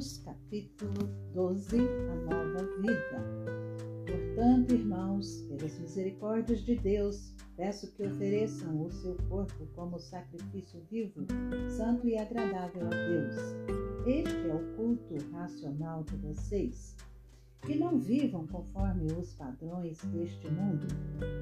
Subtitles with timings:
[0.00, 3.22] capítulo 12, a nova vida.
[4.06, 11.26] Portanto, irmãos, pelas misericórdias de Deus, peço que ofereçam o seu corpo como sacrifício vivo,
[11.68, 13.36] santo e agradável a Deus.
[14.06, 16.96] Este é o culto racional de vocês.
[17.60, 20.86] Que não vivam conforme os padrões deste mundo,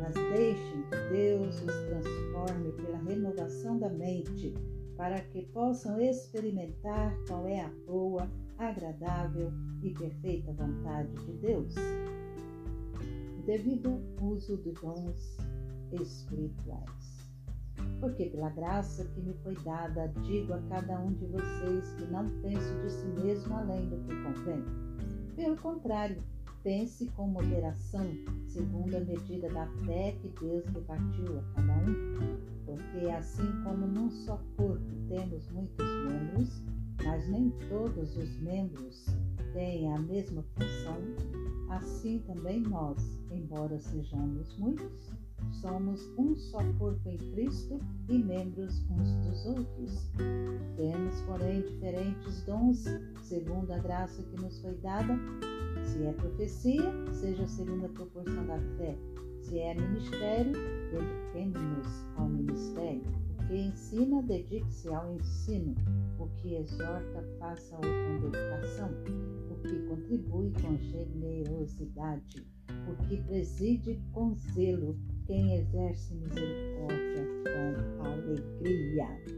[0.00, 4.52] mas deixem que Deus os transforme pela renovação da mente
[4.98, 11.72] para que possam experimentar qual é a boa, agradável e perfeita vontade de Deus.
[13.46, 15.38] Devido uso de dons
[15.92, 17.28] espirituais.
[18.00, 22.28] Porque pela graça que me foi dada, digo a cada um de vocês que não
[22.42, 24.64] pense de si mesmo além do que convém.
[25.36, 26.20] Pelo contrário,
[26.64, 28.04] pense com moderação,
[28.48, 32.37] segundo a medida da fé que Deus repartiu a cada um.
[32.68, 36.62] Porque assim como num só corpo temos muitos membros,
[37.02, 39.06] mas nem todos os membros
[39.54, 40.98] têm a mesma função,
[41.70, 45.10] assim também nós, embora sejamos muitos,
[45.62, 50.10] somos um só corpo em Cristo e membros uns dos outros.
[50.76, 52.84] Temos, porém, diferentes dons,
[53.22, 55.18] segundo a graça que nos foi dada
[55.84, 56.82] se é profecia,
[57.14, 58.94] seja segundo a proporção da fé.
[59.48, 60.52] Se é ministério,
[60.92, 63.02] dediquemos-nos ao ministério.
[63.38, 65.74] O que ensina, dedique-se ao ensino.
[66.18, 68.90] O que exorta, faça-o com dedicação.
[69.50, 72.46] O que contribui com generosidade.
[72.90, 74.98] O que preside com zelo.
[75.26, 77.26] Quem exerce misericórdia
[77.96, 79.37] com alegria.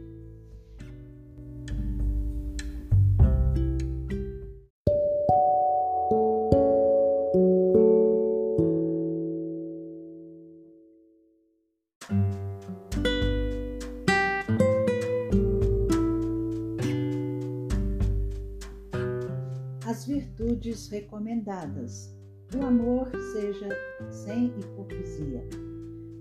[19.90, 22.16] As virtudes recomendadas.
[22.56, 23.68] O amor seja
[24.08, 25.44] sem hipocrisia.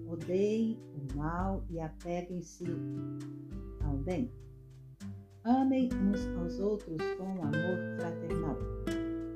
[0.08, 2.64] Odeiem o mal e apeguem-se
[3.86, 4.34] ao bem.
[5.44, 8.58] Amem uns aos outros com amor fraternal.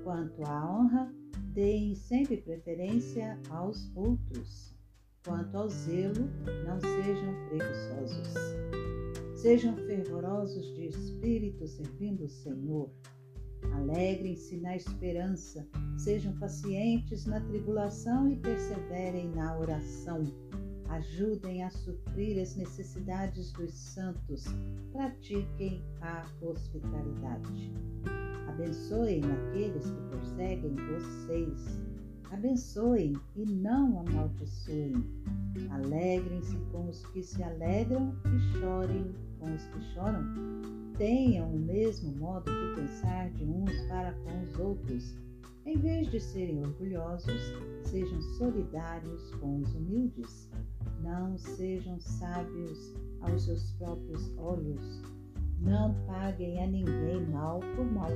[0.03, 1.13] Quanto à honra,
[1.53, 4.75] deem sempre preferência aos outros.
[5.23, 6.27] Quanto ao zelo,
[6.65, 8.33] não sejam preguiçosos.
[9.35, 12.89] Sejam fervorosos de espírito servindo o Senhor.
[13.71, 20.23] Alegrem-se na esperança, sejam pacientes na tribulação e perseverem na oração.
[20.89, 24.45] Ajudem a suprir as necessidades dos santos,
[24.91, 27.73] pratiquem a hospitalidade.
[28.47, 31.81] Abençoem aqueles que perseguem vocês.
[32.31, 35.03] Abençoem e não amaldiçoem.
[35.71, 42.11] Alegrem-se com os que se alegram e chorem com os que choram tenham o mesmo
[42.13, 45.15] modo de pensar de uns para com os outros.
[45.65, 50.49] Em vez de serem orgulhosos, sejam solidários com os humildes.
[51.01, 55.01] Não sejam sábios aos seus próprios olhos.
[55.59, 58.11] Não paguem a ninguém mal por mal.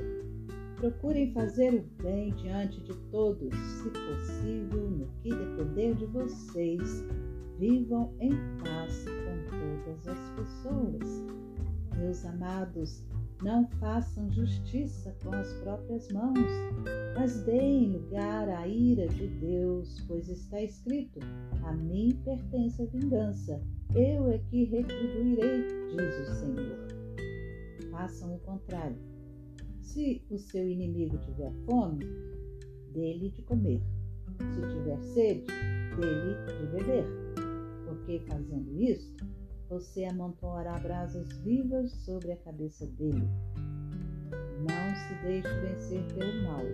[0.76, 7.04] Procurem fazer o bem diante de todos, se possível, no que depender de vocês.
[7.58, 8.30] Vivam em
[8.62, 11.47] paz com todas as pessoas.
[12.08, 13.06] Meus amados,
[13.42, 16.38] não façam justiça com as próprias mãos,
[17.14, 21.20] mas deem lugar à ira de Deus, pois está escrito:
[21.64, 23.62] A mim pertence a vingança,
[23.94, 26.78] eu é que retribuirei, diz o Senhor.
[27.90, 28.96] Façam o contrário.
[29.82, 32.06] Se o seu inimigo tiver fome,
[32.94, 33.82] dele de comer.
[34.54, 35.44] Se tiver sede,
[36.00, 37.04] dele de beber.
[37.84, 39.26] Porque fazendo isto,
[39.68, 43.28] você amontoará brasas vivas sobre a cabeça dele.
[44.60, 46.64] Não se deixe vencer pelo mal,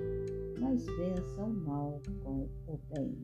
[0.60, 3.16] mas vença o mal com o bem.